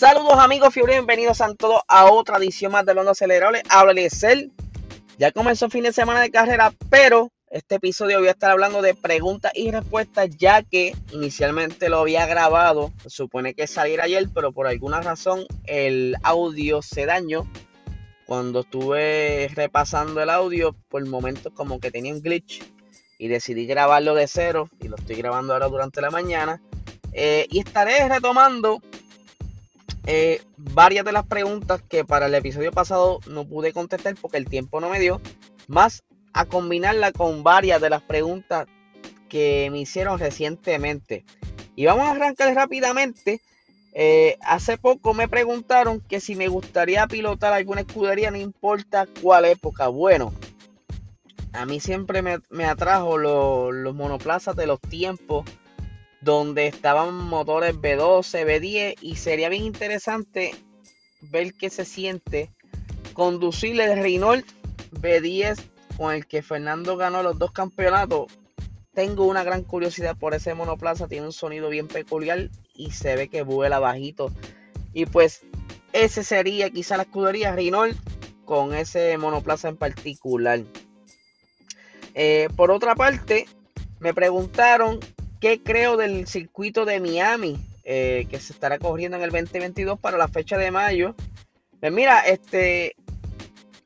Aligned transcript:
Saludos 0.00 0.38
amigos 0.38 0.72
fiebre, 0.72 0.94
bienvenidos 0.94 1.42
a 1.42 1.54
todos 1.54 1.82
a 1.86 2.10
otra 2.10 2.38
edición 2.38 2.72
más 2.72 2.86
de 2.86 2.94
Londo 2.94 3.10
Acelerable. 3.10 3.62
Habla 3.68 3.92
Cel. 4.08 4.50
Ya 5.18 5.30
comenzó 5.30 5.66
el 5.66 5.70
fin 5.70 5.82
de 5.82 5.92
semana 5.92 6.22
de 6.22 6.30
carrera, 6.30 6.72
pero 6.88 7.30
este 7.50 7.74
episodio 7.74 8.18
voy 8.18 8.28
a 8.28 8.30
estar 8.30 8.50
hablando 8.50 8.80
de 8.80 8.94
preguntas 8.94 9.52
y 9.54 9.70
respuestas, 9.70 10.30
ya 10.38 10.62
que 10.62 10.96
inicialmente 11.12 11.90
lo 11.90 11.98
había 11.98 12.24
grabado. 12.24 12.94
Supone 13.08 13.52
que 13.52 13.66
saliera 13.66 14.04
ayer, 14.04 14.26
pero 14.34 14.52
por 14.52 14.66
alguna 14.66 15.02
razón 15.02 15.44
el 15.66 16.16
audio 16.22 16.80
se 16.80 17.04
dañó. 17.04 17.46
Cuando 18.24 18.60
estuve 18.60 19.50
repasando 19.54 20.22
el 20.22 20.30
audio, 20.30 20.74
por 20.88 21.06
momentos 21.06 21.52
como 21.54 21.78
que 21.78 21.90
tenía 21.90 22.14
un 22.14 22.22
glitch 22.22 22.62
y 23.18 23.28
decidí 23.28 23.66
grabarlo 23.66 24.14
de 24.14 24.26
cero 24.26 24.70
y 24.80 24.88
lo 24.88 24.96
estoy 24.96 25.16
grabando 25.16 25.52
ahora 25.52 25.68
durante 25.68 26.00
la 26.00 26.10
mañana. 26.10 26.62
Eh, 27.12 27.46
y 27.50 27.58
estaré 27.58 28.08
retomando 28.08 28.80
eh, 30.06 30.42
varias 30.56 31.04
de 31.04 31.12
las 31.12 31.26
preguntas 31.26 31.82
que 31.82 32.04
para 32.04 32.26
el 32.26 32.34
episodio 32.34 32.72
pasado 32.72 33.20
no 33.26 33.46
pude 33.46 33.72
contestar 33.72 34.14
porque 34.20 34.38
el 34.38 34.46
tiempo 34.46 34.80
no 34.80 34.88
me 34.88 35.00
dio, 35.00 35.20
más 35.68 36.04
a 36.32 36.46
combinarla 36.46 37.12
con 37.12 37.42
varias 37.42 37.80
de 37.80 37.90
las 37.90 38.02
preguntas 38.02 38.66
que 39.28 39.68
me 39.70 39.80
hicieron 39.80 40.18
recientemente. 40.18 41.24
Y 41.76 41.86
vamos 41.86 42.06
a 42.06 42.12
arrancar 42.12 42.54
rápidamente. 42.54 43.40
Eh, 43.92 44.36
hace 44.42 44.78
poco 44.78 45.14
me 45.14 45.28
preguntaron 45.28 46.00
que 46.00 46.20
si 46.20 46.36
me 46.36 46.48
gustaría 46.48 47.06
pilotar 47.06 47.52
alguna 47.52 47.80
escudería, 47.80 48.30
no 48.30 48.36
importa 48.36 49.06
cuál 49.20 49.44
época. 49.46 49.88
Bueno, 49.88 50.32
a 51.52 51.66
mí 51.66 51.80
siempre 51.80 52.22
me, 52.22 52.64
atrajo 52.64 53.18
los 53.18 53.94
monoplazas 53.94 54.54
de 54.56 54.66
los 54.66 54.80
tiempos 54.80 55.44
donde 56.20 56.66
estaban 56.66 57.14
motores 57.14 57.74
B12, 57.74 58.44
B10 58.44 58.96
y 59.00 59.16
sería 59.16 59.48
bien 59.48 59.64
interesante 59.64 60.54
ver 61.20 61.54
qué 61.54 61.70
se 61.70 61.84
siente 61.84 62.50
conducir 63.14 63.80
el 63.80 64.02
Renault 64.02 64.46
B10 64.92 65.60
con 65.96 66.14
el 66.14 66.26
que 66.26 66.42
Fernando 66.42 66.96
ganó 66.96 67.22
los 67.22 67.38
dos 67.38 67.52
campeonatos. 67.52 68.26
Tengo 68.92 69.26
una 69.26 69.44
gran 69.44 69.62
curiosidad 69.62 70.16
por 70.16 70.34
ese 70.34 70.54
monoplaza, 70.54 71.08
tiene 71.08 71.26
un 71.26 71.32
sonido 71.32 71.68
bien 71.68 71.88
peculiar 71.88 72.50
y 72.74 72.90
se 72.90 73.16
ve 73.16 73.28
que 73.28 73.42
vuela 73.42 73.78
bajito. 73.78 74.32
Y 74.92 75.06
pues 75.06 75.42
ese 75.92 76.24
sería 76.24 76.70
quizá 76.70 76.96
la 76.96 77.04
escudería 77.04 77.54
Renault 77.54 77.96
con 78.44 78.74
ese 78.74 79.16
monoplaza 79.16 79.68
en 79.68 79.76
particular. 79.76 80.60
Eh, 82.14 82.48
por 82.56 82.70
otra 82.70 82.94
parte, 82.94 83.46
me 84.00 84.12
preguntaron 84.12 84.98
qué 85.40 85.62
creo 85.62 85.96
del 85.96 86.26
circuito 86.26 86.84
de 86.84 87.00
Miami 87.00 87.56
eh, 87.84 88.26
que 88.30 88.38
se 88.38 88.52
estará 88.52 88.78
corriendo 88.78 89.16
en 89.16 89.24
el 89.24 89.30
2022 89.30 89.98
para 89.98 90.18
la 90.18 90.28
fecha 90.28 90.58
de 90.58 90.70
mayo. 90.70 91.14
Pues 91.80 91.90
mira, 91.90 92.20
este, 92.20 92.94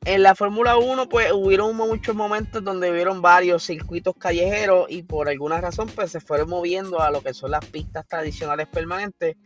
en 0.03 0.21
la 0.21 0.35
Fórmula 0.35 0.77
1 0.77 1.07
pues 1.07 1.31
hubieron 1.31 1.75
muchos 1.75 2.13
momentos 2.13 2.63
donde 2.63 2.91
hubieron 2.91 3.21
varios 3.21 3.63
circuitos 3.63 4.13
callejeros 4.17 4.87
y 4.89 5.03
por 5.03 5.29
alguna 5.29 5.61
razón 5.61 5.89
pues 5.95 6.11
se 6.11 6.19
fueron 6.19 6.49
moviendo 6.49 6.99
a 6.99 7.09
lo 7.09 7.21
que 7.21 7.33
son 7.33 7.51
las 7.51 7.65
pistas 7.65 8.05
tradicionales 8.07 8.67
permanentes. 8.67 9.37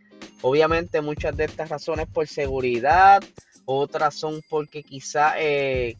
Obviamente 0.41 1.01
muchas 1.01 1.37
de 1.37 1.45
estas 1.45 1.69
razones 1.69 2.07
por 2.07 2.27
seguridad, 2.27 3.23
otras 3.65 4.15
son 4.15 4.41
porque 4.49 4.83
quizá 4.83 5.39
eh, 5.39 5.95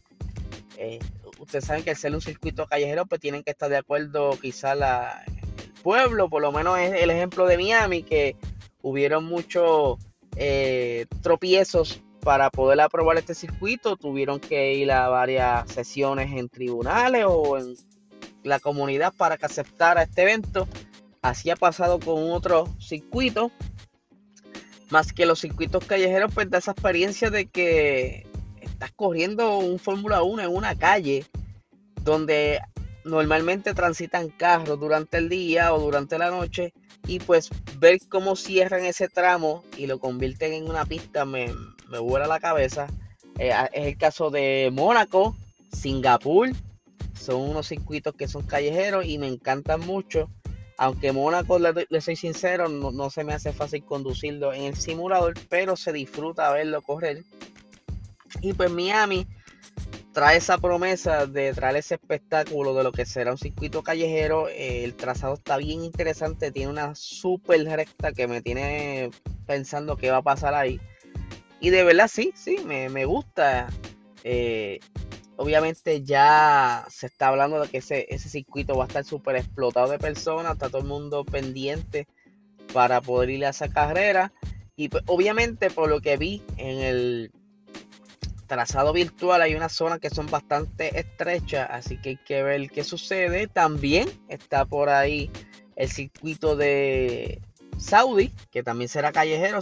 eh, 0.78 1.00
ustedes 1.38 1.66
saben 1.66 1.84
que 1.84 1.92
al 1.92 1.96
ser 1.96 2.14
un 2.16 2.22
circuito 2.22 2.66
callejero, 2.66 3.06
pues 3.06 3.22
tienen 3.22 3.44
que 3.44 3.52
estar 3.52 3.70
de 3.70 3.78
acuerdo 3.78 4.38
quizá 4.42 4.76
la, 4.76 5.24
pueblo, 5.82 6.30
por 6.30 6.42
lo 6.42 6.52
menos 6.52 6.78
es 6.80 7.02
el 7.02 7.10
ejemplo 7.10 7.46
de 7.46 7.58
Miami, 7.58 8.04
que 8.04 8.36
hubieron 8.82 9.26
muchos 9.26 9.98
eh, 10.36 11.06
tropiezos 11.22 12.02
para 12.22 12.50
poder 12.50 12.82
aprobar 12.82 13.18
este 13.18 13.34
circuito, 13.34 13.96
tuvieron 13.96 14.40
que 14.40 14.74
ir 14.74 14.92
a 14.92 15.08
varias 15.08 15.72
sesiones 15.72 16.32
en 16.32 16.50
tribunales 16.50 17.26
o 17.28 17.58
en 17.58 17.76
la 18.44 18.60
comunidad 18.60 19.14
para 19.16 19.38
que 19.38 19.46
aceptara 19.46 20.04
este 20.04 20.24
evento. 20.24 20.68
Así 21.22 21.50
ha 21.50 21.56
pasado 21.56 22.00
con 22.00 22.32
otro 22.32 22.68
circuito. 22.80 23.52
Más 24.90 25.14
que 25.14 25.26
los 25.26 25.40
circuitos 25.40 25.86
callejeros, 25.86 26.34
pues 26.34 26.50
da 26.50 26.58
esa 26.58 26.72
experiencia 26.72 27.30
de 27.30 27.46
que 27.46 28.26
estás 28.62 28.92
corriendo 28.92 29.58
un 29.58 29.78
Fórmula 29.78 30.24
1 30.24 30.44
en 30.44 30.56
una 30.56 30.76
calle 30.76 31.26
donde 32.02 32.60
normalmente 33.04 33.74
transitan 33.74 34.30
carros 34.30 34.80
durante 34.80 35.18
el 35.18 35.30
día 35.30 35.74
o 35.74 35.80
durante 35.80 36.18
la 36.18 36.30
noche 36.30 36.74
y 37.08 37.20
pues 37.20 37.50
ver 37.78 38.00
cómo 38.10 38.36
cierran 38.36 38.86
ese 38.86 39.08
tramo 39.08 39.64
y 39.78 39.88
lo 39.88 40.00
convierten 40.00 40.54
en 40.54 40.70
una 40.70 40.86
pista 40.86 41.26
me, 41.26 41.54
me 41.90 42.00
vuela 42.00 42.28
la 42.28 42.40
cabeza. 42.40 42.88
Eh, 43.38 43.52
es 43.74 43.88
el 43.88 43.98
caso 43.98 44.30
de 44.30 44.70
Mónaco, 44.72 45.36
Singapur, 45.72 46.52
son 47.14 47.42
unos 47.42 47.68
circuitos 47.68 48.16
que 48.16 48.28
son 48.28 48.44
callejeros 48.44 49.06
y 49.06 49.18
me 49.18 49.28
encantan 49.28 49.82
mucho. 49.82 50.30
Aunque 50.78 51.12
Mónaco, 51.12 51.60
le, 51.60 52.02
soy 52.02 52.16
sincero, 52.16 52.70
no, 52.70 52.92
no, 52.92 53.10
se 53.10 53.26
me 53.26 53.34
hace 53.34 53.52
fácil 53.52 53.84
conducirlo 53.84 54.54
en 54.54 54.64
el 54.64 54.78
simulador, 54.78 55.34
pero 55.50 55.76
se 55.76 55.92
disfruta 55.92 56.52
verlo 56.54 56.82
correr. 56.82 57.24
Y 58.42 58.54
pues 58.54 58.72
Miami 58.72 59.28
trae 60.20 60.36
esa 60.36 60.58
promesa 60.58 61.28
de 61.28 61.54
traer 61.54 61.78
ese 61.78 61.96
espectáculo 61.96 62.74
de 62.74 62.84
lo 62.84 62.92
que 62.92 63.06
será 63.06 63.32
un 63.32 63.38
circuito 63.38 63.84
callejero. 63.84 64.50
el 64.50 64.94
trazado 64.96 65.36
está 65.36 65.56
bien 65.56 65.82
interesante, 65.82 66.52
tiene 66.52 66.70
una 66.70 66.94
super 66.94 67.64
recta 67.64 68.12
que 68.12 68.28
me 68.28 68.42
tiene 68.42 69.12
pensando 69.48 69.96
qué 69.96 70.12
va 70.12 70.18
a 70.18 70.22
pasar 70.22 70.56
ahí. 70.56 70.82
Y 71.62 71.70
de 71.70 71.86
verdad 71.86 72.10
sí, 72.12 72.34
sí, 72.36 72.58
me, 72.66 73.06
gusta. 73.06 73.70
Eh, 74.26 74.82
obviamente 75.38 76.04
ya 76.04 76.86
se 76.90 77.06
está 77.06 77.30
hablando 77.30 77.62
de 77.62 77.70
que 77.70 77.78
ese, 77.78 78.06
ese 78.10 78.28
circuito 78.28 78.76
va 78.76 78.84
a 78.84 78.88
estar 78.88 79.06
súper 79.06 79.38
explotado 79.38 79.90
de 79.90 80.00
personas, 80.00 80.52
está 80.52 80.68
todo 80.68 80.82
el 80.82 80.88
mundo 80.90 81.24
pendiente 81.24 82.10
para 82.74 83.00
poder 83.00 83.30
ir 83.30 83.46
a 83.46 83.52
esa 83.52 83.70
carrera. 83.70 84.34
Y 84.76 84.90
pues, 84.90 85.02
obviamente 85.08 85.70
por 85.70 85.90
lo 85.90 86.02
que 86.02 86.18
vi 86.18 86.44
en 86.58 86.80
el 86.80 87.32
trazado 88.50 88.92
virtual 88.92 89.42
hay 89.42 89.56
una 89.56 89.70
zona 89.70 90.00
que 90.00 90.10
son 90.10 90.28
bastante 90.28 91.00
estrechas, 91.00 91.70
así 91.72 92.02
que 92.02 92.10
hay 92.10 92.18
que 92.18 92.44
ver 92.44 92.70
qué 92.70 92.84
sucede. 92.84 93.48
También 93.48 94.10
está 94.28 94.66
por 94.66 94.90
ahí 94.90 95.32
el 95.78 95.90
circuito 95.90 96.58
de 96.58 97.42
Saudi, 97.78 98.34
que 98.52 98.64
también 98.64 98.90
será 98.90 99.14
callejero. 99.14 99.60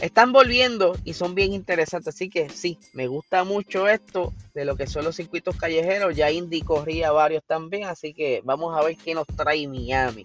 están 0.00 0.32
volviendo 0.32 0.96
y 1.04 1.12
son 1.12 1.34
bien 1.34 1.52
interesantes, 1.52 2.14
así 2.14 2.30
que 2.30 2.48
sí, 2.48 2.78
me 2.94 3.08
gusta 3.08 3.44
mucho 3.44 3.88
esto 3.88 4.32
de 4.54 4.64
lo 4.64 4.76
que 4.76 4.86
son 4.86 5.04
los 5.04 5.16
circuitos 5.16 5.56
callejeros. 5.56 6.16
Ya 6.16 6.30
Indy 6.30 6.62
corría 6.62 7.10
varios 7.12 7.44
también, 7.44 7.84
así 7.84 8.14
que 8.14 8.40
vamos 8.44 8.74
a 8.78 8.82
ver 8.82 8.96
qué 8.96 9.14
nos 9.14 9.26
trae 9.26 9.68
Miami. 9.68 10.24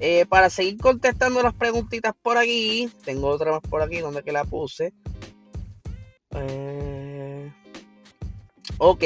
Eh, 0.00 0.26
para 0.26 0.48
seguir 0.48 0.78
contestando 0.78 1.42
las 1.42 1.54
preguntitas 1.54 2.14
por 2.22 2.38
aquí, 2.38 2.88
tengo 3.04 3.28
otra 3.28 3.50
más 3.52 3.60
por 3.60 3.82
aquí 3.82 3.98
donde 3.98 4.22
que 4.22 4.32
la 4.32 4.44
puse. 4.44 4.94
Eh, 6.34 6.77
ok. 8.78 9.04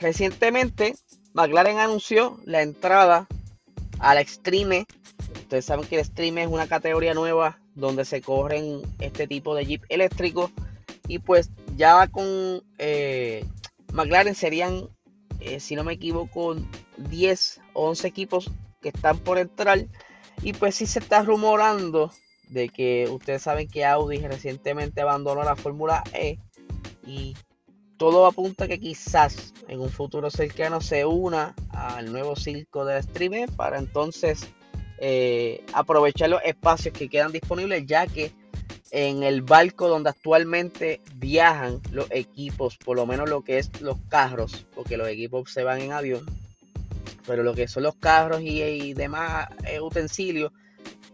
Recientemente, 0.00 0.94
McLaren 1.34 1.78
anunció 1.78 2.38
la 2.44 2.62
entrada 2.62 3.28
al 3.98 4.18
Extreme. 4.18 4.86
Ustedes 5.34 5.64
saben 5.64 5.86
que 5.86 5.96
el 5.96 6.00
Extreme 6.00 6.42
es 6.42 6.48
una 6.48 6.66
categoría 6.66 7.14
nueva 7.14 7.60
donde 7.74 8.04
se 8.04 8.20
corren 8.20 8.82
este 8.98 9.26
tipo 9.26 9.54
de 9.54 9.66
Jeep 9.66 9.82
eléctrico. 9.88 10.50
Y 11.06 11.18
pues 11.18 11.50
ya 11.76 12.06
con 12.06 12.62
eh, 12.78 13.44
McLaren 13.92 14.34
serían, 14.34 14.88
eh, 15.40 15.60
si 15.60 15.76
no 15.76 15.84
me 15.84 15.94
equivoco, 15.94 16.56
10 16.96 17.60
o 17.74 17.88
11 17.88 18.08
equipos 18.08 18.50
que 18.80 18.88
están 18.88 19.18
por 19.18 19.38
entrar. 19.38 19.86
Y 20.42 20.52
pues 20.54 20.74
sí 20.76 20.86
se 20.86 21.00
está 21.00 21.22
rumorando 21.22 22.10
de 22.48 22.68
que 22.68 23.08
ustedes 23.10 23.42
saben 23.42 23.68
que 23.68 23.84
Audi 23.84 24.18
recientemente 24.18 25.00
abandonó 25.00 25.42
la 25.44 25.56
Fórmula 25.56 26.02
E 26.12 26.38
y 27.06 27.36
todo 28.00 28.24
apunta 28.24 28.66
que 28.66 28.80
quizás 28.80 29.52
en 29.68 29.78
un 29.78 29.90
futuro 29.90 30.30
cercano 30.30 30.80
se 30.80 31.04
una 31.04 31.54
al 31.68 32.10
nuevo 32.10 32.34
circo 32.34 32.86
del 32.86 33.02
streamer 33.02 33.50
para 33.52 33.78
entonces 33.78 34.48
eh, 34.96 35.62
aprovechar 35.74 36.30
los 36.30 36.40
espacios 36.42 36.96
que 36.96 37.10
quedan 37.10 37.30
disponibles 37.30 37.84
ya 37.84 38.06
que 38.06 38.32
en 38.90 39.22
el 39.22 39.42
barco 39.42 39.86
donde 39.86 40.08
actualmente 40.08 41.02
viajan 41.16 41.82
los 41.92 42.06
equipos, 42.10 42.78
por 42.78 42.96
lo 42.96 43.04
menos 43.04 43.28
lo 43.28 43.42
que 43.42 43.58
es 43.58 43.82
los 43.82 43.98
carros, 44.08 44.64
porque 44.74 44.96
los 44.96 45.06
equipos 45.06 45.52
se 45.52 45.62
van 45.62 45.82
en 45.82 45.92
avión, 45.92 46.24
pero 47.26 47.42
lo 47.42 47.52
que 47.52 47.68
son 47.68 47.82
los 47.82 47.96
carros 47.96 48.40
y, 48.40 48.94
demás 48.94 49.48
eh, 49.66 49.78
utensilios 49.78 50.52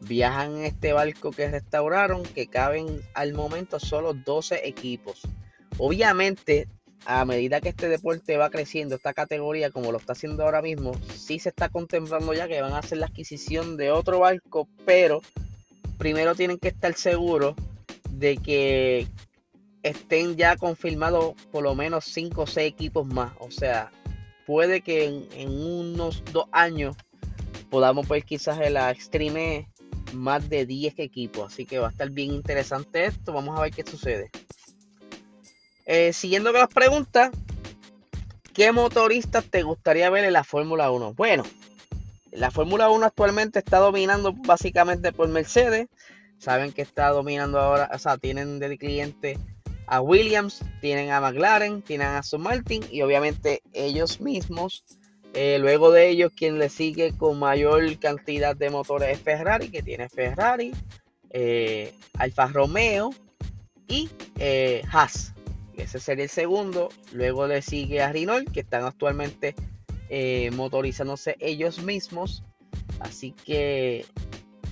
viajan 0.02 0.58
en 0.58 0.66
este 0.66 0.92
barco 0.92 1.32
que 1.32 1.50
restauraron, 1.50 2.22
que 2.22 2.46
caben 2.46 3.02
al 3.14 3.34
momento 3.34 3.80
solo 3.80 4.14
12 4.14 4.68
equipos. 4.68 5.22
Obviamente, 5.78 6.68
a 7.06 7.24
medida 7.24 7.60
que 7.60 7.68
este 7.68 7.88
deporte 7.88 8.36
va 8.36 8.50
creciendo, 8.50 8.96
esta 8.96 9.14
categoría, 9.14 9.70
como 9.70 9.92
lo 9.92 9.98
está 9.98 10.12
haciendo 10.12 10.42
ahora 10.42 10.60
mismo, 10.60 10.92
sí 11.14 11.38
se 11.38 11.50
está 11.50 11.68
contemplando 11.68 12.34
ya 12.34 12.48
que 12.48 12.60
van 12.60 12.72
a 12.72 12.78
hacer 12.78 12.98
la 12.98 13.06
adquisición 13.06 13.76
de 13.76 13.92
otro 13.92 14.18
barco, 14.20 14.68
pero 14.84 15.22
primero 15.98 16.34
tienen 16.34 16.58
que 16.58 16.68
estar 16.68 16.94
seguros 16.94 17.54
de 18.10 18.36
que 18.36 19.06
estén 19.82 20.36
ya 20.36 20.56
confirmados 20.56 21.34
por 21.52 21.62
lo 21.62 21.74
menos 21.76 22.04
5 22.06 22.42
o 22.42 22.46
6 22.46 22.72
equipos 22.72 23.06
más. 23.06 23.32
O 23.38 23.50
sea, 23.52 23.92
puede 24.44 24.80
que 24.80 25.04
en, 25.04 25.50
unos 25.50 26.24
dos 26.32 26.46
años 26.50 26.96
podamos 27.70 28.08
ver 28.08 28.24
quizás 28.24 28.60
en 28.60 28.74
la 28.74 28.90
Extreme 28.90 29.68
más 30.12 30.48
de 30.48 30.66
10 30.66 30.98
equipos. 30.98 31.52
Así 31.52 31.66
que 31.66 31.78
va 31.78 31.88
a 31.88 31.90
estar 31.90 32.10
bien 32.10 32.32
interesante 32.32 33.04
esto. 33.04 33.32
Vamos 33.32 33.56
a 33.56 33.62
ver 33.62 33.70
qué 33.70 33.84
sucede. 33.84 34.30
Eh, 35.86 36.12
siguiendo 36.12 36.50
con 36.50 36.60
las 36.60 36.74
preguntas, 36.74 37.30
¿qué 38.52 38.72
motoristas 38.72 39.44
te 39.44 39.62
gustaría 39.62 40.10
ver 40.10 40.24
en 40.24 40.32
la 40.32 40.42
Fórmula 40.42 40.90
1? 40.90 41.14
Bueno, 41.14 41.44
la 42.32 42.50
Fórmula 42.50 42.90
1 42.90 43.06
actualmente 43.06 43.60
está 43.60 43.78
dominando 43.78 44.32
básicamente 44.32 45.12
por 45.12 45.28
Mercedes. 45.28 45.86
Saben 46.38 46.72
que 46.72 46.82
está 46.82 47.10
dominando 47.10 47.60
ahora, 47.60 47.88
o 47.94 47.98
sea, 47.98 48.18
tienen 48.18 48.58
de 48.58 48.76
cliente 48.76 49.38
a 49.86 50.00
Williams, 50.00 50.60
tienen 50.80 51.12
a 51.12 51.20
McLaren, 51.20 51.82
tienen 51.82 52.08
a 52.08 52.18
Aston 52.18 52.42
Martin 52.42 52.84
y 52.90 53.02
obviamente 53.02 53.62
ellos 53.72 54.20
mismos. 54.20 54.84
Eh, 55.34 55.58
luego 55.60 55.92
de 55.92 56.08
ellos, 56.08 56.32
quien 56.34 56.58
le 56.58 56.68
sigue 56.68 57.16
con 57.16 57.38
mayor 57.38 57.96
cantidad 57.98 58.56
de 58.56 58.70
motores 58.70 59.16
es 59.16 59.20
Ferrari, 59.20 59.68
que 59.68 59.82
tiene 59.82 60.08
Ferrari, 60.08 60.72
eh, 61.30 61.94
Alfa 62.18 62.48
Romeo 62.48 63.14
y 63.86 64.10
Haas. 64.90 65.35
Ese 65.76 66.00
sería 66.00 66.24
el 66.24 66.30
segundo. 66.30 66.88
Luego 67.12 67.46
le 67.46 67.62
sigue 67.62 68.02
a 68.02 68.12
Renault, 68.12 68.50
que 68.50 68.60
están 68.60 68.84
actualmente 68.84 69.54
motorizándose 70.52 71.36
ellos 71.40 71.82
mismos. 71.82 72.42
Así 73.00 73.32
que, 73.32 74.06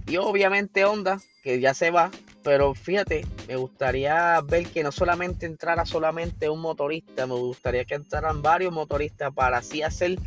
y 0.07 0.17
obviamente 0.17 0.85
Honda, 0.85 1.21
que 1.43 1.61
ya 1.61 1.75
se 1.75 1.91
va, 1.91 2.11
pero 2.43 2.75
fíjate, 2.75 3.27
me 3.49 3.57
gustaría 3.57 4.41
ver 4.43 4.67
que 4.67 4.83
no 4.83 4.93
solamente 4.93 5.47
entrara 5.47 5.85
solamente 5.85 6.49
un 6.49 6.61
motorista, 6.61 7.27
me 7.27 7.35
gustaría 7.35 7.85
que 7.85 7.95
entraran 7.95 8.41
varios 8.41 8.73
motoristas 8.73 9.33
para 9.35 9.59
así 9.59 9.83
hacer 9.83 10.19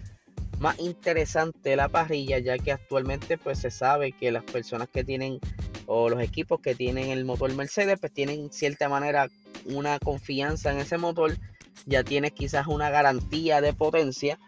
más 0.60 0.78
interesante 0.80 1.76
la 1.76 1.90
parrilla, 1.90 2.40
ya 2.40 2.58
que 2.58 2.72
actualmente 2.72 3.38
pues 3.38 3.60
se 3.60 3.72
sabe 3.72 4.12
que 4.12 4.32
las 4.32 4.44
personas 4.44 4.90
que 4.90 5.04
tienen 5.04 5.40
o 5.86 6.10
los 6.10 6.22
equipos 6.22 6.60
que 6.60 6.76
tienen 6.76 7.10
el 7.10 7.26
motor 7.26 7.54
Mercedes 7.54 8.00
pues 8.00 8.12
tienen 8.12 8.52
cierta 8.52 8.90
manera 8.90 9.30
una 9.68 10.00
confianza 10.00 10.72
en 10.72 10.80
ese 10.80 10.98
motor, 10.98 11.38
ya 11.86 12.04
tienes 12.04 12.32
quizás 12.34 12.68
una 12.68 12.90
garantía 12.90 13.62
de 13.62 13.74
potencia 13.74 14.40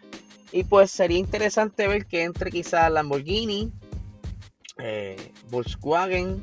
y 0.52 0.64
pues 0.64 0.90
sería 0.90 1.18
interesante 1.18 1.86
ver 1.86 2.06
que 2.06 2.24
entre 2.24 2.50
quizás 2.50 2.90
Lamborghini, 2.90 3.72
eh, 4.78 5.32
Volkswagen, 5.48 6.42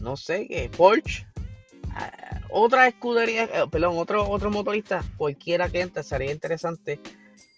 no 0.00 0.16
sé, 0.16 0.46
qué 0.48 0.70
Porsche, 0.74 1.26
ah, 1.90 2.40
otra 2.50 2.88
escudería, 2.88 3.44
eh, 3.44 3.64
perdón, 3.70 3.98
otro, 3.98 4.28
otro 4.28 4.50
motorista, 4.50 5.04
cualquiera 5.16 5.68
que 5.68 5.80
entre, 5.82 6.02
sería 6.02 6.32
interesante. 6.32 7.00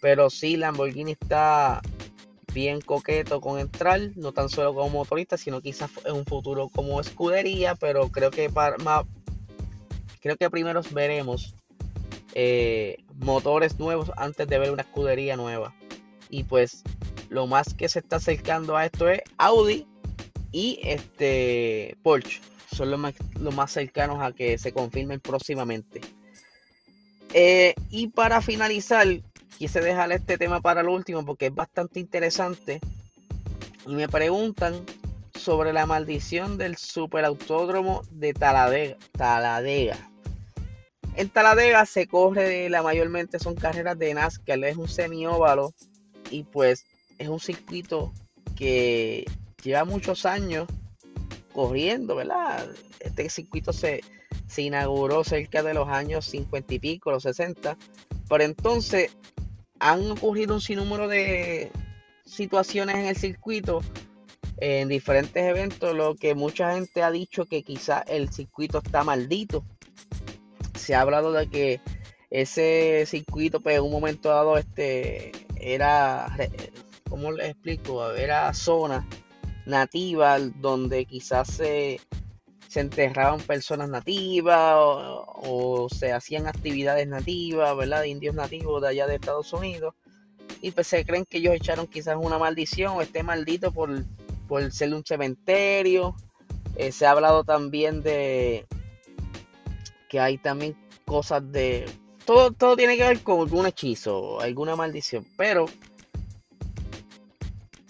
Pero 0.00 0.28
sí, 0.30 0.56
Lamborghini 0.56 1.12
está 1.12 1.80
bien 2.52 2.80
coqueto 2.80 3.40
con 3.40 3.58
entrar, 3.58 4.00
no 4.16 4.32
tan 4.32 4.48
solo 4.48 4.74
como 4.74 4.88
motorista, 4.90 5.36
sino 5.36 5.60
quizás 5.60 5.90
en 6.04 6.14
un 6.14 6.24
futuro 6.24 6.68
como 6.68 7.00
escudería, 7.00 7.74
pero 7.74 8.08
creo 8.10 8.30
que 8.30 8.50
para, 8.50 8.76
más, 8.78 9.04
creo 10.24 10.38
que 10.38 10.48
primero 10.48 10.80
veremos 10.92 11.52
eh, 12.32 12.96
motores 13.16 13.78
nuevos 13.78 14.10
antes 14.16 14.48
de 14.48 14.58
ver 14.58 14.70
una 14.70 14.80
escudería 14.80 15.36
nueva. 15.36 15.74
Y 16.30 16.44
pues 16.44 16.82
lo 17.28 17.46
más 17.46 17.74
que 17.74 17.90
se 17.90 17.98
está 17.98 18.16
acercando 18.16 18.74
a 18.74 18.86
esto 18.86 19.06
es 19.10 19.20
Audi 19.36 19.86
y 20.50 20.80
este 20.82 21.98
Porsche 22.02 22.40
son 22.74 22.90
los 22.90 22.98
más, 22.98 23.14
más 23.38 23.70
cercanos 23.70 24.22
a 24.22 24.32
que 24.32 24.56
se 24.56 24.72
confirmen 24.72 25.20
próximamente. 25.20 26.00
Eh, 27.34 27.74
y 27.90 28.06
para 28.06 28.40
finalizar, 28.40 29.06
quise 29.58 29.82
dejar 29.82 30.10
este 30.10 30.38
tema 30.38 30.62
para 30.62 30.80
el 30.80 30.88
último 30.88 31.22
porque 31.26 31.46
es 31.46 31.54
bastante 31.54 32.00
interesante. 32.00 32.80
Y 33.86 33.94
me 33.94 34.08
preguntan 34.08 34.86
sobre 35.38 35.74
la 35.74 35.84
maldición 35.84 36.56
del 36.56 36.78
superautódromo 36.78 38.00
de 38.10 38.32
Taladega. 38.32 38.96
Taladega. 39.12 40.13
En 41.16 41.28
Taladega 41.28 41.86
se 41.86 42.06
corre, 42.06 42.68
la 42.68 42.82
mayormente 42.82 43.38
son 43.38 43.54
carreras 43.54 43.98
de 43.98 44.14
NASCAR, 44.14 44.64
es 44.64 44.76
un 44.76 44.88
semióvalo 44.88 45.72
y 46.30 46.42
pues 46.42 46.86
es 47.18 47.28
un 47.28 47.38
circuito 47.38 48.12
que 48.56 49.24
lleva 49.62 49.84
muchos 49.84 50.26
años 50.26 50.66
corriendo, 51.52 52.16
¿verdad? 52.16 52.68
Este 53.00 53.28
circuito 53.30 53.72
se, 53.72 54.00
inauguró 54.56 55.24
cerca 55.24 55.62
de 55.62 55.74
los 55.74 55.88
años 55.88 56.26
50 56.26 56.74
y 56.74 56.78
pico, 56.78 57.10
los 57.10 57.22
60. 57.22 57.76
Pero 58.28 58.44
entonces 58.44 59.16
han 59.78 60.10
ocurrido 60.10 60.54
un 60.54 60.60
sinnúmero 60.60 61.08
de 61.08 61.70
situaciones 62.24 62.96
en 62.96 63.06
el 63.06 63.16
circuito, 63.16 63.82
en 64.58 64.88
diferentes 64.88 65.44
eventos, 65.44 65.94
lo 65.94 66.14
que 66.14 66.34
mucha 66.34 66.74
gente 66.74 67.02
ha 67.02 67.10
dicho 67.10 67.46
que 67.46 67.62
quizá 67.62 68.00
el 68.00 68.30
circuito 68.32 68.78
está 68.78 69.04
maldito. 69.04 69.64
Se 70.84 70.94
ha 70.94 71.00
hablado 71.00 71.32
de 71.32 71.48
que 71.48 71.80
ese 72.28 73.04
circuito, 73.06 73.60
pues 73.60 73.76
en 73.76 73.84
un 73.84 73.90
momento 73.90 74.28
dado, 74.28 74.58
este 74.58 75.32
era, 75.56 76.26
¿cómo 77.08 77.32
les 77.32 77.50
explico? 77.50 78.12
Era 78.12 78.52
zona 78.52 79.08
nativa 79.64 80.38
donde 80.38 81.06
quizás 81.06 81.48
se, 81.48 82.00
se 82.68 82.80
enterraban 82.80 83.40
personas 83.40 83.88
nativas 83.88 84.74
o, 84.76 85.88
se 85.90 86.12
hacían 86.12 86.46
actividades 86.46 87.08
nativas, 87.08 87.74
¿verdad? 87.78 88.02
De 88.02 88.08
indios 88.08 88.34
nativos 88.34 88.82
de 88.82 88.88
allá 88.88 89.06
de 89.06 89.14
Estados 89.14 89.54
Unidos. 89.54 89.94
Y 90.60 90.72
pues 90.72 90.86
se 90.86 91.06
creen 91.06 91.24
que 91.24 91.38
ellos 91.38 91.54
echaron 91.54 91.86
quizás 91.86 92.18
una 92.20 92.36
maldición 92.36 92.96
o 92.96 93.00
esté 93.00 93.22
maldito 93.22 93.72
por, 93.72 94.04
por 94.48 94.70
ser 94.70 94.92
un 94.92 95.02
cementerio. 95.02 96.14
Eh, 96.76 96.92
se 96.92 97.06
ha 97.06 97.12
hablado 97.12 97.42
también 97.42 98.02
de 98.02 98.66
que 100.14 100.20
hay 100.20 100.38
también 100.38 100.76
cosas 101.04 101.50
de... 101.50 101.86
Todo, 102.24 102.52
todo 102.52 102.76
tiene 102.76 102.96
que 102.96 103.02
ver 103.02 103.20
con 103.24 103.40
algún 103.40 103.66
hechizo, 103.66 104.40
alguna 104.40 104.76
maldición. 104.76 105.26
Pero 105.36 105.66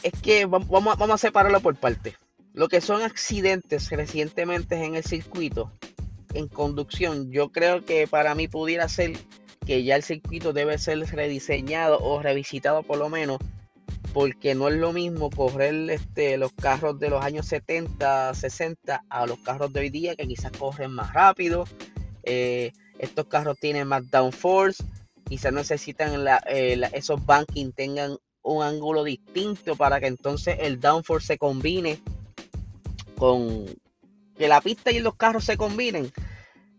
es 0.02 0.12
que 0.22 0.46
vamos, 0.46 0.66
vamos 0.70 1.10
a 1.10 1.18
separarlo 1.18 1.60
por 1.60 1.76
partes. 1.76 2.14
Lo 2.54 2.68
que 2.68 2.80
son 2.80 3.02
accidentes 3.02 3.90
recientemente 3.90 4.82
en 4.82 4.94
el 4.94 5.04
circuito, 5.04 5.70
en 6.32 6.48
conducción, 6.48 7.30
yo 7.30 7.52
creo 7.52 7.84
que 7.84 8.08
para 8.08 8.34
mí 8.34 8.48
pudiera 8.48 8.88
ser 8.88 9.12
que 9.66 9.84
ya 9.84 9.94
el 9.94 10.02
circuito 10.02 10.54
debe 10.54 10.78
ser 10.78 11.00
rediseñado 11.00 11.98
o 12.00 12.22
revisitado 12.22 12.82
por 12.84 12.96
lo 12.96 13.10
menos, 13.10 13.36
porque 14.14 14.54
no 14.54 14.68
es 14.68 14.76
lo 14.76 14.94
mismo 14.94 15.28
correr 15.28 15.90
este, 15.90 16.38
los 16.38 16.52
carros 16.54 16.98
de 16.98 17.10
los 17.10 17.22
años 17.22 17.44
70, 17.48 18.32
60 18.32 19.04
a 19.10 19.26
los 19.26 19.38
carros 19.40 19.74
de 19.74 19.80
hoy 19.80 19.90
día 19.90 20.16
que 20.16 20.26
quizás 20.26 20.52
corren 20.52 20.90
más 20.90 21.12
rápido. 21.12 21.66
Eh, 22.24 22.72
estos 22.98 23.26
carros 23.26 23.58
tienen 23.60 23.88
más 23.88 24.10
downforce, 24.10 24.82
quizás 25.28 25.52
necesitan 25.52 26.26
eh, 26.46 26.80
esos 26.92 27.24
banking 27.24 27.72
tengan 27.72 28.16
un 28.42 28.62
ángulo 28.62 29.04
distinto 29.04 29.74
para 29.74 30.00
que 30.00 30.06
entonces 30.06 30.56
el 30.60 30.80
downforce 30.80 31.26
se 31.26 31.38
combine 31.38 32.00
con 33.16 33.66
que 34.36 34.48
la 34.48 34.60
pista 34.60 34.90
y 34.90 35.00
los 35.00 35.16
carros 35.16 35.44
se 35.44 35.56
combinen. 35.56 36.12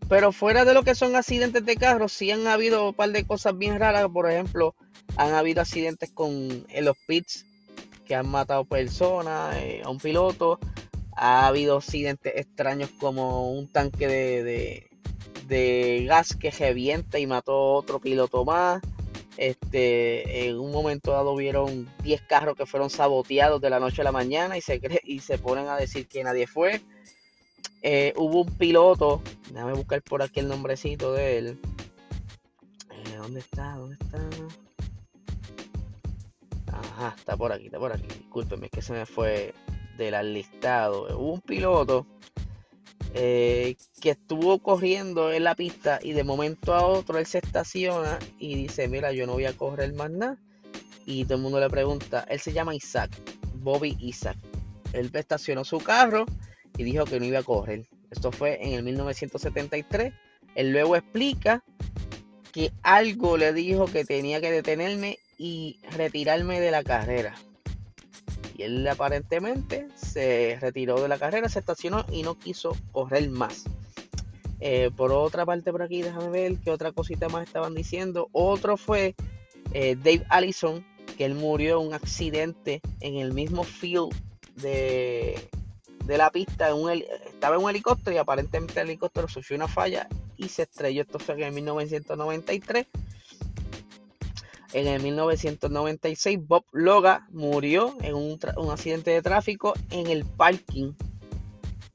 Pero 0.08 0.30
fuera 0.30 0.64
de 0.64 0.74
lo 0.74 0.84
que 0.84 0.94
son 0.94 1.16
accidentes 1.16 1.64
de 1.64 1.76
carros, 1.76 2.12
sí 2.12 2.30
han 2.30 2.46
habido 2.46 2.88
un 2.88 2.94
par 2.94 3.10
de 3.10 3.24
cosas 3.24 3.58
bien 3.58 3.78
raras. 3.78 4.06
Por 4.12 4.30
ejemplo, 4.30 4.76
han 5.16 5.34
habido 5.34 5.62
accidentes 5.62 6.10
con 6.12 6.64
los 6.80 6.96
pits 7.08 7.44
que 8.04 8.14
han 8.14 8.28
matado 8.28 8.64
personas, 8.64 9.56
eh, 9.56 9.82
a 9.84 9.90
un 9.90 9.98
piloto. 9.98 10.60
Ha 11.16 11.46
habido 11.48 11.78
accidentes 11.78 12.32
extraños 12.36 12.90
como 13.00 13.50
un 13.50 13.66
tanque 13.72 14.06
de, 14.06 14.90
de 15.46 16.04
gas 16.08 16.36
que 16.36 16.50
revienta 16.50 17.18
y 17.18 17.26
mató 17.26 17.74
otro 17.74 17.98
piloto 18.00 18.44
más. 18.44 18.82
Este, 19.36 20.48
en 20.48 20.58
un 20.58 20.72
momento 20.72 21.12
dado 21.12 21.36
vieron 21.36 21.86
10 22.02 22.22
carros 22.22 22.56
que 22.56 22.64
fueron 22.64 22.88
saboteados 22.88 23.60
de 23.60 23.68
la 23.68 23.78
noche 23.78 24.00
a 24.00 24.04
la 24.04 24.12
mañana 24.12 24.56
y 24.56 24.62
se, 24.62 24.80
y 25.04 25.20
se 25.20 25.38
ponen 25.38 25.68
a 25.68 25.76
decir 25.76 26.08
que 26.08 26.24
nadie 26.24 26.46
fue. 26.46 26.80
Eh, 27.82 28.14
hubo 28.16 28.42
un 28.42 28.56
piloto, 28.56 29.22
déjame 29.52 29.74
buscar 29.74 30.02
por 30.02 30.22
aquí 30.22 30.40
el 30.40 30.48
nombrecito 30.48 31.12
de 31.12 31.38
él. 31.38 31.60
Eh, 32.90 33.16
¿Dónde 33.16 33.40
está? 33.40 33.74
¿Dónde 33.76 33.96
está? 34.00 34.18
Ajá, 36.72 37.14
está 37.16 37.36
por 37.36 37.52
aquí, 37.52 37.66
está 37.66 37.78
por 37.78 37.92
aquí. 37.92 38.06
Discúlpenme, 38.06 38.70
que 38.70 38.82
se 38.82 38.92
me 38.92 39.06
fue 39.06 39.54
del 39.96 40.34
listado. 40.34 41.06
Hubo 41.16 41.34
un 41.34 41.40
piloto 41.40 42.06
eh, 43.18 43.76
que 44.02 44.10
estuvo 44.10 44.58
corriendo 44.58 45.32
en 45.32 45.44
la 45.44 45.54
pista 45.54 45.98
y 46.02 46.12
de 46.12 46.22
momento 46.22 46.74
a 46.74 46.86
otro 46.86 47.18
él 47.18 47.24
se 47.24 47.38
estaciona 47.38 48.18
y 48.38 48.56
dice, 48.56 48.88
mira, 48.88 49.10
yo 49.12 49.26
no 49.26 49.32
voy 49.32 49.46
a 49.46 49.56
correr 49.56 49.94
más 49.94 50.10
nada. 50.10 50.36
Y 51.06 51.24
todo 51.24 51.36
el 51.36 51.42
mundo 51.42 51.58
le 51.58 51.70
pregunta, 51.70 52.26
él 52.28 52.40
se 52.40 52.52
llama 52.52 52.74
Isaac, 52.74 53.10
Bobby 53.54 53.96
Isaac. 54.00 54.36
Él 54.92 55.10
estacionó 55.14 55.64
su 55.64 55.78
carro 55.78 56.26
y 56.76 56.84
dijo 56.84 57.06
que 57.06 57.18
no 57.18 57.24
iba 57.24 57.38
a 57.38 57.42
correr. 57.42 57.86
Esto 58.10 58.32
fue 58.32 58.62
en 58.62 58.74
el 58.74 58.82
1973. 58.82 60.12
Él 60.54 60.72
luego 60.72 60.94
explica 60.94 61.64
que 62.52 62.70
algo 62.82 63.38
le 63.38 63.54
dijo 63.54 63.86
que 63.86 64.04
tenía 64.04 64.42
que 64.42 64.50
detenerme 64.50 65.18
y 65.38 65.78
retirarme 65.92 66.60
de 66.60 66.70
la 66.70 66.84
carrera. 66.84 67.34
Y 68.56 68.62
él 68.62 68.88
aparentemente 68.88 69.88
se 69.94 70.58
retiró 70.60 71.00
de 71.00 71.08
la 71.08 71.18
carrera, 71.18 71.48
se 71.48 71.58
estacionó 71.58 72.06
y 72.10 72.22
no 72.22 72.38
quiso 72.38 72.74
correr 72.92 73.28
más. 73.28 73.64
Eh, 74.60 74.90
por 74.96 75.12
otra 75.12 75.44
parte, 75.44 75.70
por 75.72 75.82
aquí, 75.82 76.00
déjame 76.00 76.30
ver 76.30 76.58
qué 76.58 76.70
otra 76.70 76.92
cosita 76.92 77.28
más 77.28 77.46
estaban 77.46 77.74
diciendo. 77.74 78.28
Otro 78.32 78.76
fue 78.76 79.14
eh, 79.72 79.96
Dave 79.96 80.24
Allison, 80.30 80.84
que 81.18 81.26
él 81.26 81.34
murió 81.34 81.80
en 81.80 81.88
un 81.88 81.94
accidente 81.94 82.80
en 83.00 83.16
el 83.16 83.34
mismo 83.34 83.62
field 83.62 84.14
de, 84.54 85.38
la 86.06 86.30
pista. 86.30 86.70
estaba 87.26 87.56
en 87.56 87.62
un 87.62 87.70
helicóptero 87.70 88.16
y 88.16 88.18
aparentemente 88.18 88.80
el 88.80 88.88
helicóptero 88.88 89.28
sufrió 89.28 89.56
una 89.56 89.68
falla 89.68 90.08
y 90.38 90.48
se 90.48 90.62
estrelló. 90.62 91.02
Esto 91.02 91.18
fue 91.18 91.46
en 91.46 91.54
1993. 91.54 92.86
En 94.72 94.86
el 94.86 95.02
1996, 95.02 96.38
Bob 96.46 96.64
Loga 96.72 97.26
murió 97.30 97.96
en 98.02 98.14
un, 98.14 98.38
accidente 98.70 99.10
de 99.10 99.22
tráfico 99.22 99.74
en 99.90 100.08
el 100.08 100.24
parking. 100.24 100.92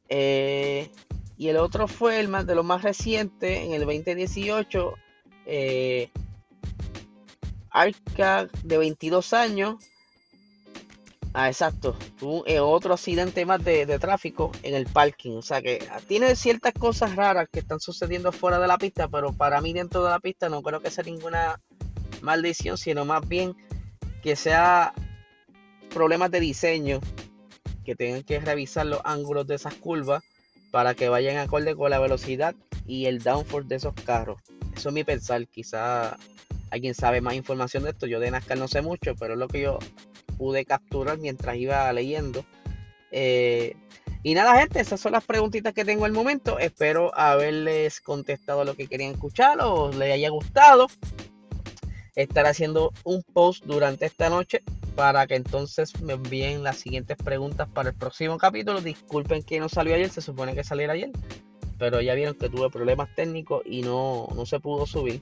Eh, 0.10 0.90
y 1.38 1.48
el 1.48 1.58
otro 1.58 1.88
fue 1.88 2.20
el 2.20 2.28
más 2.28 2.46
de 2.46 2.56
los 2.56 2.66
más 2.66 2.84
recientes, 2.84 3.60
en 3.60 3.74
el 3.74 3.82
2018. 3.82 4.94
Eh, 5.46 6.10
Arca 7.70 8.48
de 8.64 8.78
22 8.78 9.34
años. 9.34 9.76
Ah, 11.34 11.48
exacto. 11.48 11.98
Tuvo 12.20 12.46
eh, 12.46 12.60
otro 12.60 12.94
accidente 12.94 13.46
más 13.46 13.64
de, 13.64 13.86
de, 13.86 14.00
tráfico 14.00 14.52
en 14.64 14.76
el 14.76 14.86
parking. 14.86 15.38
O 15.38 15.42
sea 15.42 15.62
que 15.62 15.88
tiene 16.08 16.36
ciertas 16.36 16.74
cosas 16.74 17.16
raras 17.16 17.48
que 17.52 17.60
están 17.60 17.80
sucediendo 17.80 18.32
fuera 18.32 18.60
de 18.60 18.68
la 18.68 18.78
pista, 18.78 19.08
pero 19.08 19.32
para 19.32 19.62
mí 19.62 19.72
dentro 19.72 20.04
de 20.04 20.10
la 20.10 20.20
pista 20.20 20.50
no 20.50 20.62
creo 20.62 20.82
que 20.82 20.92
sea 20.92 21.06
ninguna 21.06 21.60
maldición, 22.22 22.78
sino 22.78 23.06
más 23.06 23.28
bien 23.28 23.56
que 24.22 24.36
sea 24.36 24.94
problemas 25.94 26.32
de 26.32 26.40
diseño, 26.40 27.00
que 27.84 27.96
tengan 27.96 28.24
que 28.24 28.40
revisar 28.40 28.86
los 28.86 29.02
ángulos 29.04 29.48
de 29.48 29.56
esas 29.56 29.74
curvas 29.76 30.24
para 30.72 30.94
que 30.94 31.10
vayan 31.10 31.38
acorde 31.38 31.76
con 31.76 31.90
la 31.92 32.00
velocidad 32.00 32.56
y 32.86 33.06
el 33.06 33.22
downforce 33.22 33.68
de 33.68 33.76
esos 33.76 33.94
carros. 33.94 34.40
Eso 34.76 34.90
es 34.90 34.96
mi 34.96 35.04
pensar, 35.04 35.46
quizá 35.48 36.18
alguien 36.70 36.96
sabe 36.96 37.22
más 37.22 37.34
información 37.34 37.84
de 37.84 37.90
esto, 37.90 38.08
yo 38.08 38.20
de 38.20 38.32
NASCAR 38.32 38.58
no 38.58 38.68
sé 38.68 38.82
mucho, 38.82 39.16
pero 39.16 39.34
es 39.34 39.40
lo 39.40 39.48
que 39.48 39.62
yo 39.62 39.80
pude 40.38 40.66
capturar 40.66 41.18
mientras 41.18 41.58
iba 41.58 41.92
leyendo. 41.92 42.46
Eh, 43.12 43.76
y 44.24 44.34
nada, 44.36 44.60
gente, 44.60 44.80
esas 44.80 45.00
son 45.00 45.14
las 45.14 45.26
preguntitas 45.26 45.74
que 45.74 45.84
tengo 45.84 46.06
al 46.06 46.12
momento. 46.12 46.60
Espero 46.60 47.12
haberles 47.18 48.00
contestado 48.02 48.64
lo 48.64 48.76
que 48.76 48.88
querían 48.88 49.12
escuchar 49.12 49.60
o 49.62 49.92
les 49.92 50.14
haya 50.14 50.30
gustado 50.30 50.88
estar 52.16 52.46
haciendo 52.46 52.92
un 53.04 53.24
post 53.24 53.64
durante 53.66 54.06
esta 54.06 54.30
noche 54.30 54.64
para 54.96 55.26
que 55.28 55.36
entonces 55.36 56.00
me 56.02 56.14
envíen 56.14 56.64
las 56.64 56.78
siguientes 56.78 57.18
preguntas 57.18 57.68
para 57.70 57.90
el 57.90 57.96
próximo 57.96 58.38
capítulo. 58.38 58.82
Disculpen 58.82 59.44
que 59.44 59.60
no 59.60 59.70
salió 59.70 59.96
ayer, 59.96 60.10
se 60.10 60.22
supone 60.22 60.54
que 60.54 60.64
saliera 60.64 60.94
ayer, 60.94 61.12
pero 61.78 62.02
ya 62.02 62.14
vieron 62.14 62.36
que 62.36 62.50
tuve 62.50 62.70
problemas 62.70 63.14
técnicos 63.16 63.62
y 63.66 63.82
no, 63.82 64.28
no 64.36 64.46
se 64.46 64.60
pudo 64.60 64.86
subir. 64.86 65.22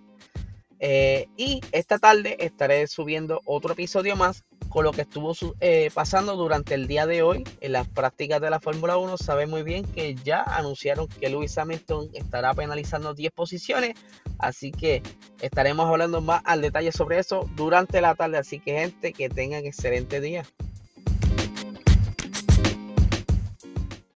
Eh, 0.80 1.28
y 1.36 1.62
esta 1.72 2.00
tarde 2.00 2.38
estaré 2.40 2.88
subiendo 2.88 3.42
otro 3.46 3.74
episodio 3.74 4.16
más 4.16 4.46
con 4.70 4.84
lo 4.86 4.92
que 4.92 5.02
estuvo 5.02 5.34
eh, 5.60 5.90
pasando 5.94 6.36
durante 6.36 6.76
el 6.76 6.88
día 6.88 7.06
de 7.06 7.24
hoy 7.24 7.44
en 7.60 7.72
las 7.74 7.88
prácticas 7.88 8.40
de 8.40 8.50
la 8.50 8.60
Fórmula 8.60 8.98
1. 8.98 9.18
Saben 9.18 9.50
muy 9.50 9.64
bien 9.64 9.84
que 9.86 10.16
ya 10.16 10.44
anunciaron 10.44 11.08
que 11.08 11.30
Lewis 11.30 11.58
Hamilton 11.58 12.10
estará 12.14 12.54
penalizando 12.54 13.14
10 13.14 13.32
posiciones, 13.34 13.96
así 14.38 14.72
que 14.72 15.02
estaremos 15.42 15.88
hablando 15.88 16.22
más 16.22 16.42
al 16.46 16.62
detalle 16.62 16.92
sobre 16.92 17.20
eso 17.20 17.50
durante 17.56 18.02
la 18.02 18.16
tarde. 18.16 18.38
Así 18.38 18.60
que 18.60 18.74
gente, 18.74 19.14
que 19.14 19.30
tengan 19.30 19.66
excelente 19.66 20.22
día. 20.22 20.46